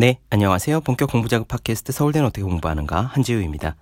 네, 0.00 0.20
안녕하세요. 0.30 0.82
본격 0.82 1.10
공부자극 1.10 1.48
팟캐스트 1.48 1.90
서울대는 1.90 2.28
어떻게 2.28 2.44
공부하는가 2.44 3.00
한지우입니다. 3.00 3.74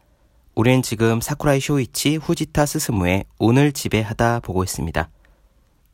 우리는 0.54 0.80
지금 0.80 1.20
사쿠라이 1.20 1.60
쇼이치 1.60 2.16
후지타 2.16 2.64
스스무의 2.64 3.26
오늘 3.38 3.70
집에 3.70 4.00
하다 4.00 4.40
보고 4.40 4.64
있습니다. 4.64 5.10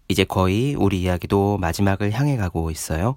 이제 0.06 0.22
거의 0.22 0.76
우리 0.76 1.02
이야기도 1.02 1.58
마지막을 1.58 2.12
향해 2.12 2.36
가고 2.36 2.70
있어요. 2.70 3.16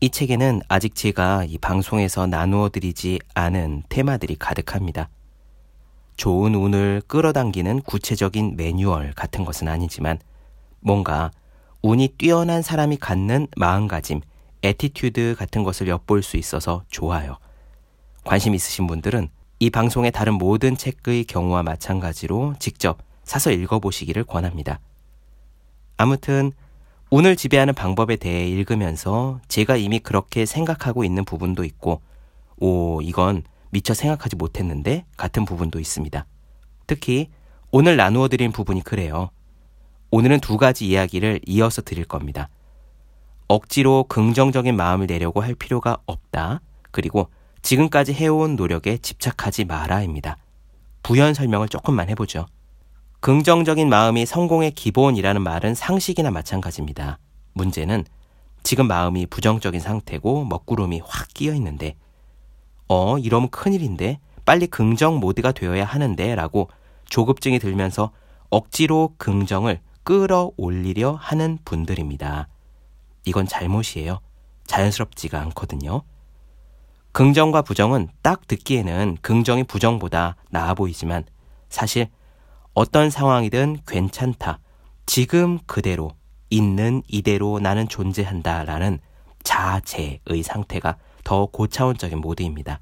이 0.00 0.10
책에는 0.10 0.60
아직 0.68 0.94
제가 0.94 1.46
이 1.48 1.56
방송에서 1.56 2.26
나누어 2.26 2.68
드리지 2.68 3.20
않은 3.32 3.84
테마들이 3.88 4.36
가득합니다. 4.36 5.08
좋은 6.18 6.54
운을 6.54 7.00
끌어당기는 7.06 7.80
구체적인 7.80 8.56
매뉴얼 8.58 9.14
같은 9.14 9.46
것은 9.46 9.68
아니지만 9.68 10.18
뭔가 10.80 11.30
운이 11.80 12.08
뛰어난 12.18 12.60
사람이 12.60 12.98
갖는 12.98 13.46
마음가짐, 13.56 14.20
attitude 14.62 15.36
같은 15.38 15.62
것을 15.62 15.88
엿볼 15.88 16.22
수 16.22 16.36
있어서 16.36 16.84
좋아요. 16.88 17.38
관심 18.24 18.54
있으신 18.54 18.86
분들은 18.86 19.28
이 19.60 19.70
방송의 19.70 20.12
다른 20.12 20.34
모든 20.34 20.76
책의 20.76 21.24
경우와 21.24 21.62
마찬가지로 21.62 22.54
직접 22.58 22.98
사서 23.24 23.50
읽어보시기를 23.50 24.24
권합니다. 24.24 24.80
아무튼 25.96 26.52
운을 27.10 27.36
지배하는 27.36 27.74
방법에 27.74 28.16
대해 28.16 28.46
읽으면서 28.48 29.40
제가 29.48 29.76
이미 29.76 29.98
그렇게 29.98 30.46
생각하고 30.46 31.04
있는 31.04 31.24
부분도 31.24 31.64
있고, 31.64 32.02
오, 32.58 33.00
이건 33.00 33.42
미처 33.70 33.94
생각하지 33.94 34.36
못했는데 34.36 35.04
같은 35.16 35.44
부분도 35.44 35.80
있습니다. 35.80 36.26
특히 36.86 37.30
오늘 37.70 37.96
나누어 37.96 38.28
드린 38.28 38.52
부분이 38.52 38.82
그래요. 38.82 39.30
오늘은 40.10 40.40
두 40.40 40.56
가지 40.56 40.86
이야기를 40.86 41.40
이어서 41.46 41.82
드릴 41.82 42.04
겁니다. 42.04 42.48
억지로 43.48 44.04
긍정적인 44.04 44.76
마음을 44.76 45.06
내려고 45.06 45.40
할 45.40 45.54
필요가 45.54 45.98
없다. 46.06 46.60
그리고 46.90 47.28
지금까지 47.62 48.12
해온 48.12 48.56
노력에 48.56 48.98
집착하지 48.98 49.64
마라입니다. 49.64 50.36
부연 51.02 51.34
설명을 51.34 51.68
조금만 51.68 52.08
해보죠. 52.10 52.46
긍정적인 53.20 53.88
마음이 53.88 54.26
성공의 54.26 54.72
기본이라는 54.72 55.42
말은 55.42 55.74
상식이나 55.74 56.30
마찬가지입니다. 56.30 57.18
문제는 57.54 58.04
지금 58.62 58.86
마음이 58.86 59.26
부정적인 59.26 59.80
상태고 59.80 60.44
먹구름이 60.44 61.02
확 61.04 61.28
끼어 61.34 61.54
있는데 61.54 61.96
어, 62.88 63.18
이러면 63.18 63.48
큰일인데 63.50 64.20
빨리 64.44 64.66
긍정 64.66 65.18
모드가 65.20 65.52
되어야 65.52 65.84
하는데 65.84 66.34
라고 66.34 66.68
조급증이 67.06 67.58
들면서 67.58 68.12
억지로 68.50 69.14
긍정을 69.18 69.80
끌어올리려 70.04 71.12
하는 71.12 71.58
분들입니다. 71.64 72.48
이건 73.28 73.46
잘못이에요. 73.46 74.20
자연스럽지가 74.66 75.38
않거든요. 75.42 76.02
긍정과 77.12 77.62
부정은 77.62 78.08
딱 78.22 78.46
듣기에는 78.46 79.18
긍정이 79.20 79.64
부정보다 79.64 80.36
나아 80.50 80.72
보이지만 80.72 81.24
사실 81.68 82.08
어떤 82.72 83.10
상황이든 83.10 83.78
괜찮다. 83.86 84.60
지금 85.04 85.58
그대로 85.66 86.12
있는 86.48 87.02
이대로 87.06 87.58
나는 87.58 87.86
존재한다 87.88 88.64
라는 88.64 88.98
자제의 89.42 90.42
상태가 90.42 90.96
더 91.24 91.46
고차원적인 91.46 92.18
모드입니다. 92.18 92.80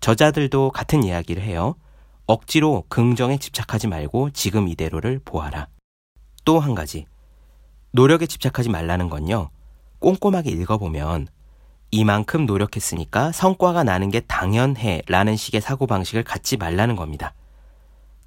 저자들도 0.00 0.70
같은 0.70 1.02
이야기를 1.02 1.42
해요. 1.42 1.74
억지로 2.26 2.84
긍정에 2.88 3.36
집착하지 3.38 3.88
말고 3.88 4.30
지금 4.30 4.68
이대로를 4.68 5.20
보아라. 5.24 5.68
또 6.44 6.60
한 6.60 6.74
가지. 6.74 7.06
노력에 7.92 8.26
집착하지 8.26 8.68
말라는 8.68 9.08
건요. 9.10 9.50
꼼꼼하게 10.00 10.50
읽어보면 10.50 11.28
이만큼 11.90 12.46
노력했으니까 12.46 13.32
성과가 13.32 13.84
나는 13.84 14.10
게 14.10 14.20
당연해 14.20 15.02
라는 15.06 15.36
식의 15.36 15.60
사고방식을 15.60 16.24
갖지 16.24 16.56
말라는 16.56 16.96
겁니다. 16.96 17.34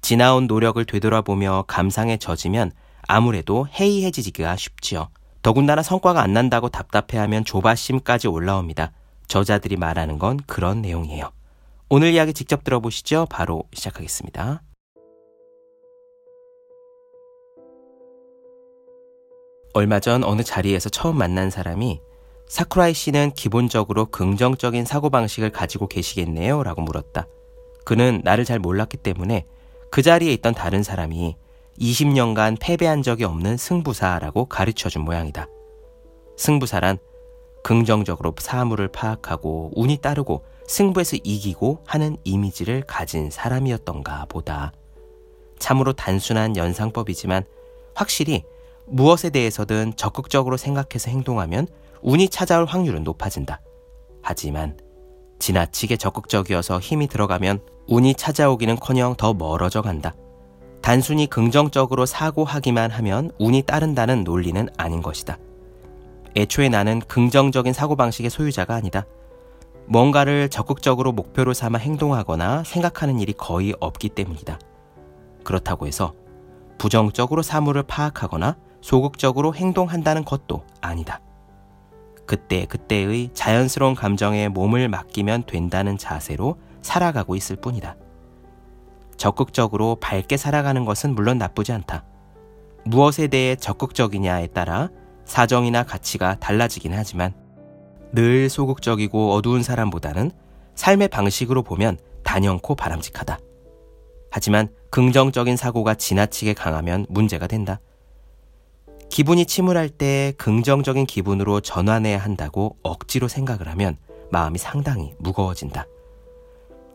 지나온 0.00 0.46
노력을 0.46 0.84
되돌아보며 0.84 1.64
감상에 1.68 2.16
젖으면 2.16 2.72
아무래도 3.06 3.68
해이해지기가 3.68 4.56
쉽지요. 4.56 5.08
더군다나 5.42 5.82
성과가 5.82 6.22
안 6.22 6.32
난다고 6.32 6.68
답답해하면 6.68 7.44
조바심까지 7.44 8.28
올라옵니다. 8.28 8.92
저자들이 9.26 9.76
말하는 9.76 10.18
건 10.18 10.38
그런 10.46 10.82
내용이에요. 10.82 11.30
오늘 11.88 12.12
이야기 12.12 12.32
직접 12.32 12.64
들어보시죠. 12.64 13.26
바로 13.30 13.64
시작하겠습니다. 13.72 14.62
얼마 19.74 20.00
전 20.00 20.22
어느 20.22 20.42
자리에서 20.42 20.90
처음 20.90 21.16
만난 21.16 21.50
사람이 21.50 22.00
사쿠라이 22.46 22.92
씨는 22.92 23.32
기본적으로 23.32 24.06
긍정적인 24.06 24.84
사고방식을 24.84 25.50
가지고 25.50 25.86
계시겠네요? 25.86 26.62
라고 26.62 26.82
물었다. 26.82 27.26
그는 27.84 28.20
나를 28.22 28.44
잘 28.44 28.58
몰랐기 28.58 28.98
때문에 28.98 29.46
그 29.90 30.02
자리에 30.02 30.32
있던 30.34 30.54
다른 30.54 30.82
사람이 30.82 31.36
20년간 31.80 32.58
패배한 32.60 33.02
적이 33.02 33.24
없는 33.24 33.56
승부사라고 33.56 34.44
가르쳐 34.44 34.90
준 34.90 35.02
모양이다. 35.02 35.46
승부사란 36.36 36.98
긍정적으로 37.64 38.34
사물을 38.38 38.88
파악하고 38.88 39.70
운이 39.74 39.98
따르고 39.98 40.44
승부에서 40.66 41.16
이기고 41.24 41.84
하는 41.86 42.16
이미지를 42.24 42.82
가진 42.82 43.30
사람이었던가 43.30 44.26
보다. 44.28 44.72
참으로 45.58 45.94
단순한 45.94 46.56
연상법이지만 46.56 47.44
확실히 47.94 48.44
무엇에 48.86 49.30
대해서든 49.30 49.94
적극적으로 49.96 50.56
생각해서 50.56 51.10
행동하면 51.10 51.66
운이 52.02 52.28
찾아올 52.28 52.64
확률은 52.66 53.04
높아진다. 53.04 53.60
하지만 54.22 54.76
지나치게 55.38 55.96
적극적이어서 55.96 56.78
힘이 56.78 57.08
들어가면 57.08 57.60
운이 57.88 58.14
찾아오기는 58.14 58.76
커녕 58.76 59.14
더 59.16 59.34
멀어져 59.34 59.82
간다. 59.82 60.14
단순히 60.80 61.26
긍정적으로 61.26 62.06
사고하기만 62.06 62.90
하면 62.90 63.30
운이 63.38 63.62
따른다는 63.62 64.24
논리는 64.24 64.68
아닌 64.76 65.02
것이다. 65.02 65.38
애초에 66.36 66.68
나는 66.68 67.00
긍정적인 67.00 67.72
사고방식의 67.72 68.30
소유자가 68.30 68.74
아니다. 68.74 69.06
뭔가를 69.86 70.48
적극적으로 70.48 71.12
목표로 71.12 71.54
삼아 71.54 71.78
행동하거나 71.78 72.64
생각하는 72.64 73.20
일이 73.20 73.32
거의 73.32 73.74
없기 73.80 74.10
때문이다. 74.10 74.58
그렇다고 75.44 75.86
해서 75.86 76.14
부정적으로 76.78 77.42
사물을 77.42 77.82
파악하거나 77.84 78.56
소극적으로 78.82 79.54
행동한다는 79.54 80.24
것도 80.24 80.64
아니다. 80.82 81.20
그때 82.26 82.66
그때의 82.66 83.30
자연스러운 83.32 83.94
감정에 83.94 84.48
몸을 84.48 84.88
맡기면 84.88 85.44
된다는 85.44 85.96
자세로 85.96 86.58
살아가고 86.82 87.36
있을 87.36 87.56
뿐이다. 87.56 87.96
적극적으로 89.16 89.96
밝게 90.00 90.36
살아가는 90.36 90.84
것은 90.84 91.14
물론 91.14 91.38
나쁘지 91.38 91.72
않다. 91.72 92.04
무엇에 92.84 93.28
대해 93.28 93.54
적극적이냐에 93.56 94.48
따라 94.48 94.88
사정이나 95.24 95.84
가치가 95.84 96.34
달라지긴 96.40 96.92
하지만 96.94 97.32
늘 98.12 98.50
소극적이고 98.50 99.32
어두운 99.32 99.62
사람보다는 99.62 100.32
삶의 100.74 101.08
방식으로 101.08 101.62
보면 101.62 101.98
단연코 102.24 102.74
바람직하다. 102.74 103.38
하지만 104.30 104.68
긍정적인 104.90 105.56
사고가 105.56 105.94
지나치게 105.94 106.54
강하면 106.54 107.06
문제가 107.08 107.46
된다. 107.46 107.80
기분이 109.12 109.44
침울할 109.44 109.90
때 109.90 110.32
긍정적인 110.38 111.04
기분으로 111.04 111.60
전환해야 111.60 112.16
한다고 112.16 112.78
억지로 112.82 113.28
생각을 113.28 113.68
하면 113.68 113.98
마음이 114.30 114.56
상당히 114.56 115.12
무거워진다. 115.18 115.86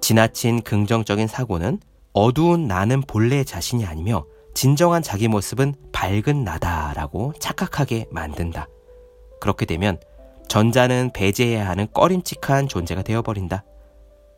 지나친 0.02 0.64
긍정적인 0.64 1.28
사고는 1.28 1.80
어두운 2.14 2.68
나는 2.68 3.02
본래 3.02 3.44
자신이 3.44 3.86
아니며 3.86 4.26
진정한 4.56 5.04
자기 5.04 5.28
모습은 5.28 5.76
밝은 5.92 6.44
나다라고 6.44 7.34
착각하게 7.40 8.08
만든다. 8.10 8.68
그렇게 9.40 9.68
되면 9.68 10.00
전자는 10.48 11.12
배제해야 11.14 11.70
하는 11.70 11.86
꺼림칙한 11.94 12.68
존재가 12.68 13.04
되어버린다. 13.04 13.64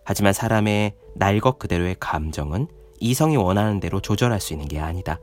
하지만 0.03 0.33
사람의 0.33 0.95
날것 1.15 1.59
그대로의 1.59 1.95
감정은 1.97 2.67
이성이 2.99 3.37
원하는 3.37 3.79
대로 3.79 4.01
조절할 4.01 4.41
수 4.41 4.51
있는 4.51 4.67
게 4.67 4.81
아니다. 4.81 5.21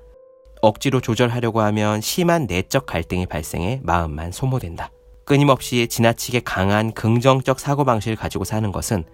억지로 0.63 1.01
조절하려고 1.01 1.61
하면 1.61 2.01
심한 2.01 2.47
내적 2.47 2.87
갈등이 2.87 3.27
발생해 3.27 3.81
마음만 3.83 4.33
소모된다. 4.33 4.91
끊임없이 5.25 5.89
지나치게 5.89 6.41
강한 6.41 6.93
긍정적 6.93 7.59
사고방식을 7.59 8.17
가지고 8.17 8.45
사는 8.45 8.71
것은 8.73 9.05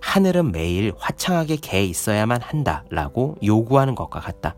하늘은 0.00 0.52
매일 0.52 0.92
화창하게 0.98 1.56
개 1.56 1.84
있어야만 1.84 2.42
한다 2.42 2.84
라고 2.90 3.36
요구하는 3.42 3.94
것과 3.94 4.20
같다. 4.20 4.56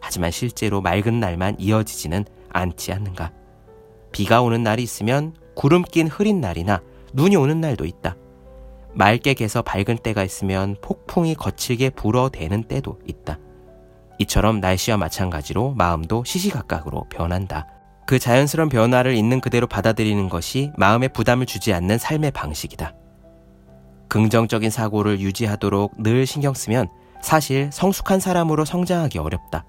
하지만 0.00 0.30
실제로 0.30 0.80
맑은 0.80 1.20
날만 1.20 1.56
이어지지는 1.58 2.24
않지 2.50 2.92
않는가. 2.92 3.32
비가 4.12 4.42
오는 4.42 4.62
날이 4.62 4.82
있으면 4.82 5.34
구름 5.54 5.82
낀 5.82 6.08
흐린 6.08 6.40
날이나 6.40 6.82
눈이 7.12 7.36
오는 7.36 7.60
날도 7.60 7.84
있다. 7.84 8.16
맑게 8.92 9.34
개서 9.34 9.62
밝은 9.62 9.98
때가 10.02 10.24
있으면 10.24 10.76
폭풍이 10.80 11.34
거칠게 11.34 11.90
불어대는 11.90 12.64
때도 12.64 12.98
있다. 13.06 13.38
이처럼 14.20 14.60
날씨와 14.60 14.98
마찬가지로 14.98 15.72
마음도 15.72 16.24
시시각각으로 16.24 17.06
변한다. 17.08 17.66
그 18.06 18.18
자연스러운 18.18 18.68
변화를 18.68 19.14
있는 19.14 19.40
그대로 19.40 19.66
받아들이는 19.66 20.28
것이 20.28 20.72
마음에 20.76 21.08
부담을 21.08 21.46
주지 21.46 21.72
않는 21.72 21.96
삶의 21.96 22.32
방식이다. 22.32 22.94
긍정적인 24.08 24.68
사고를 24.68 25.20
유지하도록 25.20 26.02
늘 26.02 26.26
신경 26.26 26.52
쓰면 26.52 26.88
사실 27.22 27.70
성숙한 27.72 28.20
사람으로 28.20 28.66
성장하기 28.66 29.18
어렵다. 29.18 29.64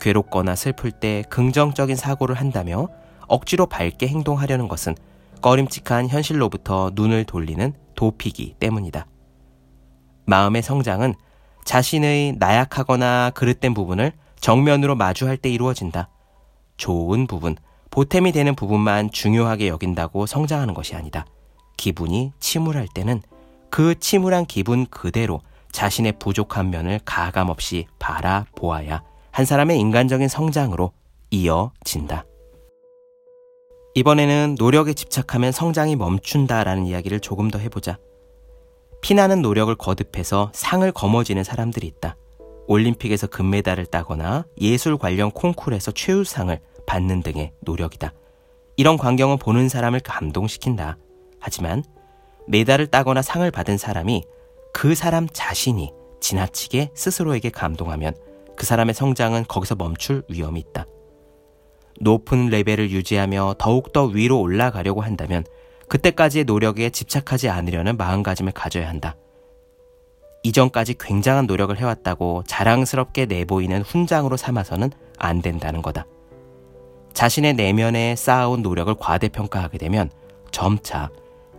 괴롭거나 0.00 0.54
슬플 0.54 0.90
때 0.92 1.22
긍정적인 1.28 1.96
사고를 1.96 2.36
한다며 2.36 2.88
억지로 3.26 3.66
밝게 3.66 4.06
행동하려는 4.06 4.66
것은 4.66 4.94
꺼림칙한 5.42 6.08
현실로부터 6.08 6.92
눈을 6.94 7.24
돌리는 7.24 7.74
도피기 7.96 8.54
때문이다. 8.58 9.06
마음의 10.24 10.62
성장은 10.62 11.14
자신의 11.64 12.36
나약하거나 12.38 13.30
그릇된 13.30 13.74
부분을 13.74 14.12
정면으로 14.40 14.94
마주할 14.94 15.36
때 15.36 15.50
이루어진다. 15.50 16.08
좋은 16.76 17.26
부분, 17.26 17.56
보탬이 17.90 18.32
되는 18.32 18.54
부분만 18.54 19.10
중요하게 19.10 19.68
여긴다고 19.68 20.26
성장하는 20.26 20.74
것이 20.74 20.94
아니다. 20.94 21.26
기분이 21.76 22.32
침울할 22.40 22.88
때는 22.94 23.22
그 23.70 23.98
침울한 23.98 24.46
기분 24.46 24.86
그대로 24.86 25.40
자신의 25.72 26.14
부족한 26.18 26.70
면을 26.70 27.00
가감없이 27.04 27.86
바라보아야 27.98 29.02
한 29.32 29.44
사람의 29.44 29.78
인간적인 29.80 30.28
성장으로 30.28 30.92
이어진다. 31.30 32.24
이번에는 33.96 34.56
노력에 34.58 34.92
집착하면 34.92 35.52
성장이 35.52 35.96
멈춘다라는 35.96 36.86
이야기를 36.86 37.20
조금 37.20 37.50
더 37.50 37.58
해보자. 37.58 37.98
피나는 39.04 39.42
노력을 39.42 39.74
거듭해서 39.74 40.50
상을 40.54 40.90
거머쥐는 40.90 41.44
사람들이 41.44 41.86
있다. 41.86 42.16
올림픽에서 42.66 43.26
금메달을 43.26 43.84
따거나 43.84 44.46
예술 44.58 44.96
관련 44.96 45.30
콩쿨에서 45.30 45.92
최우상을 45.92 46.58
받는 46.86 47.22
등의 47.22 47.52
노력이다. 47.60 48.14
이런 48.78 48.96
광경은 48.96 49.36
보는 49.36 49.68
사람을 49.68 50.00
감동시킨다. 50.00 50.96
하지만 51.38 51.84
메달을 52.48 52.86
따거나 52.86 53.20
상을 53.20 53.48
받은 53.50 53.76
사람이 53.76 54.24
그 54.72 54.94
사람 54.94 55.28
자신이 55.30 55.92
지나치게 56.22 56.92
스스로에게 56.94 57.50
감동하면 57.50 58.14
그 58.56 58.64
사람의 58.64 58.94
성장은 58.94 59.44
거기서 59.46 59.74
멈출 59.74 60.22
위험이 60.30 60.60
있다. 60.60 60.86
높은 62.00 62.46
레벨을 62.46 62.90
유지하며 62.90 63.56
더욱더 63.58 64.06
위로 64.06 64.40
올라가려고 64.40 65.02
한다면 65.02 65.44
그때까지의 65.88 66.44
노력에 66.44 66.90
집착하지 66.90 67.48
않으려는 67.48 67.96
마음가짐을 67.96 68.52
가져야 68.52 68.88
한다. 68.88 69.16
이전까지 70.42 70.94
굉장한 71.00 71.46
노력을 71.46 71.76
해왔다고 71.76 72.44
자랑스럽게 72.46 73.26
내보이는 73.26 73.82
훈장으로 73.82 74.36
삼아서는 74.36 74.90
안 75.18 75.40
된다는 75.40 75.80
거다. 75.80 76.06
자신의 77.14 77.54
내면에 77.54 78.14
쌓아온 78.16 78.60
노력을 78.62 78.92
과대평가하게 78.94 79.78
되면 79.78 80.10
점차 80.50 81.10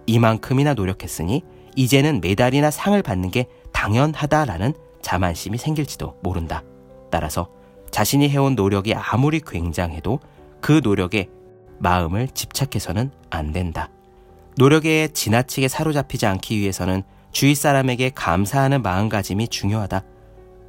이만큼이나 0.05 0.73
노력했으니 0.73 1.43
이제는 1.75 2.21
메달이나 2.21 2.69
상을 2.71 3.01
받는 3.01 3.31
게 3.31 3.47
당연하다라는 3.71 4.73
자만심이 5.01 5.57
생길지도 5.57 6.17
모른다. 6.21 6.63
따라서 7.09 7.49
자신이 7.91 8.29
해온 8.29 8.55
노력이 8.55 8.93
아무리 8.93 9.39
굉장해도 9.39 10.19
그 10.61 10.81
노력에 10.83 11.29
마음을 11.79 12.27
집착해서는 12.27 13.11
안 13.29 13.51
된다. 13.51 13.89
노력에 14.57 15.09
지나치게 15.09 15.67
사로잡히지 15.67 16.25
않기 16.25 16.57
위해서는 16.57 17.03
주위 17.31 17.55
사람에게 17.55 18.11
감사하는 18.11 18.81
마음가짐이 18.81 19.49
중요하다. 19.49 20.03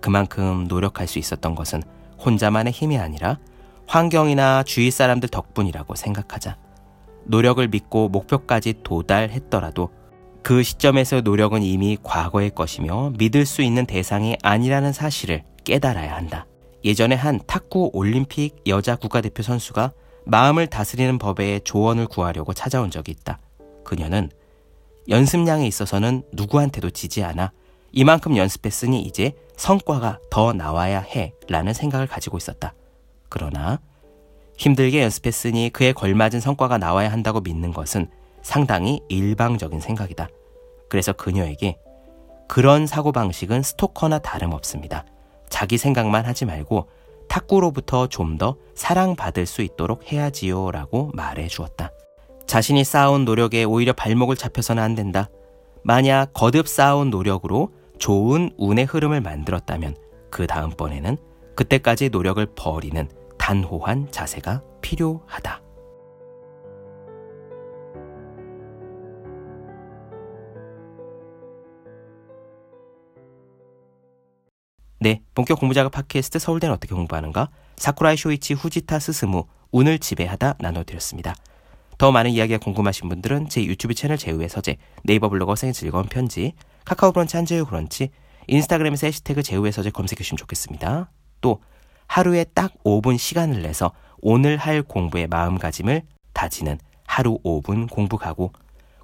그만큼 0.00 0.66
노력할 0.68 1.06
수 1.06 1.18
있었던 1.20 1.54
것은 1.54 1.82
혼자만의 2.24 2.72
힘이 2.72 2.98
아니라 2.98 3.38
환경이나 3.86 4.64
주위 4.64 4.90
사람들 4.90 5.28
덕분이라고 5.28 5.94
생각하자. 5.94 6.56
노력을 7.24 7.66
믿고 7.68 8.08
목표까지 8.08 8.74
도달했더라도 8.82 9.90
그 10.42 10.62
시점에서 10.62 11.20
노력은 11.20 11.62
이미 11.62 11.96
과거의 12.02 12.50
것이며 12.50 13.12
믿을 13.18 13.46
수 13.46 13.62
있는 13.62 13.86
대상이 13.86 14.36
아니라는 14.42 14.92
사실을 14.92 15.44
깨달아야 15.64 16.14
한다. 16.16 16.46
예전에 16.84 17.14
한 17.16 17.40
탁구 17.46 17.90
올림픽 17.92 18.56
여자 18.66 18.96
국가대표 18.96 19.42
선수가 19.42 19.92
마음을 20.24 20.66
다스리는 20.66 21.18
법에 21.18 21.60
조언을 21.60 22.06
구하려고 22.06 22.52
찾아온 22.52 22.90
적이 22.90 23.12
있다. 23.12 23.38
그녀는 23.86 24.30
연습량에 25.08 25.66
있어서는 25.66 26.24
누구한테도 26.32 26.90
지지 26.90 27.22
않아 27.22 27.52
이만큼 27.92 28.36
연습했으니 28.36 29.00
이제 29.02 29.32
성과가 29.56 30.18
더 30.28 30.52
나와야 30.52 31.00
해 31.00 31.32
라는 31.48 31.72
생각을 31.72 32.08
가지고 32.08 32.36
있었다. 32.36 32.74
그러나 33.28 33.78
힘들게 34.58 35.02
연습했으니 35.02 35.70
그에 35.72 35.92
걸맞은 35.92 36.40
성과가 36.40 36.78
나와야 36.78 37.12
한다고 37.12 37.40
믿는 37.40 37.72
것은 37.72 38.10
상당히 38.42 39.00
일방적인 39.08 39.80
생각이다. 39.80 40.28
그래서 40.88 41.12
그녀에게 41.12 41.78
그런 42.48 42.86
사고방식은 42.86 43.62
스토커나 43.62 44.18
다름없습니다. 44.18 45.04
자기 45.48 45.78
생각만 45.78 46.26
하지 46.26 46.44
말고 46.44 46.88
탁구로부터 47.28 48.08
좀 48.08 48.36
더 48.38 48.56
사랑받을 48.74 49.46
수 49.46 49.62
있도록 49.62 50.12
해야지요 50.12 50.70
라고 50.70 51.10
말해 51.14 51.48
주었다. 51.48 51.90
자신이 52.46 52.84
쌓아온 52.84 53.24
노력에 53.24 53.64
오히려 53.64 53.92
발목을 53.92 54.36
잡혀서는 54.36 54.82
안 54.82 54.94
된다. 54.94 55.28
만약 55.82 56.32
거듭 56.32 56.68
쌓아온 56.68 57.10
노력으로 57.10 57.70
좋은 57.98 58.50
운의 58.56 58.84
흐름을 58.84 59.20
만들었다면 59.20 59.96
그 60.30 60.46
다음번에는 60.46 61.16
그때까지 61.54 62.10
노력을 62.10 62.44
버리는 62.54 63.08
단호한 63.38 64.08
자세가 64.10 64.62
필요하다. 64.80 65.62
네, 74.98 75.22
본격 75.34 75.60
공부작업 75.60 75.92
팟캐스트 75.92 76.38
서울대는 76.38 76.74
어떻게 76.74 76.94
공부하는가? 76.94 77.50
사쿠라이 77.76 78.16
쇼이치 78.16 78.54
후지타 78.54 78.98
스스무 78.98 79.44
운을 79.70 79.98
지배하다 79.98 80.56
나눠드렸습니다. 80.58 81.34
더 81.98 82.12
많은 82.12 82.30
이야기가 82.30 82.58
궁금하신 82.58 83.08
분들은 83.08 83.48
제 83.48 83.64
유튜브 83.64 83.94
채널 83.94 84.18
제우의 84.18 84.48
서재, 84.48 84.76
네이버 85.04 85.28
블로거 85.28 85.56
생의 85.56 85.72
즐거운 85.72 86.04
편지, 86.06 86.52
카카오 86.84 87.12
브런치 87.12 87.36
한재우 87.36 87.64
브런치, 87.64 88.10
인스타그램에서 88.48 89.06
해시태그 89.06 89.42
제우의 89.42 89.72
서재 89.72 89.90
검색해 89.90 90.18
주시면 90.18 90.36
좋겠습니다. 90.36 91.10
또 91.40 91.60
하루에 92.06 92.44
딱 92.44 92.72
5분 92.84 93.18
시간을 93.18 93.62
내서 93.62 93.92
오늘 94.20 94.56
할 94.56 94.82
공부의 94.82 95.26
마음가짐을 95.26 96.02
다지는 96.32 96.78
하루 97.06 97.38
5분 97.44 97.88
공부 97.90 98.18
가고 98.18 98.52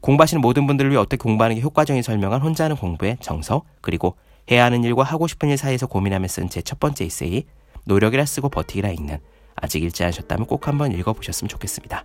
공부하시는 0.03 0.41
모든 0.41 0.67
분들을 0.67 0.91
위해 0.91 1.01
어떻게 1.01 1.17
공부하는 1.17 1.57
게 1.57 1.63
효과적인 1.63 2.03
설명한 2.03 2.43
혼자 2.43 2.65
하는 2.65 2.77
공부의 2.77 3.17
정석 3.21 3.65
그리고 3.81 4.17
해야 4.51 4.65
하는 4.65 4.85
일과 4.85 5.03
하고 5.03 5.27
싶은 5.27 5.49
일 5.49 5.57
사이에서 5.57 5.87
고민하며 5.87 6.27
쓴 6.29 6.49
제 6.49 6.61
첫 6.63 6.79
번째 6.79 7.05
에세이 7.05 7.45
노력이라 7.85 8.27
쓰고 8.27 8.49
버티기라 8.49 8.91
읽는 8.91 9.19
아직 9.57 9.83
읽지 9.83 10.05
않으셨다면 10.05 10.47
꼭 10.47 10.69
한번 10.69 10.93
읽어보셨으면 10.93 11.49
좋겠습니다. 11.49 12.05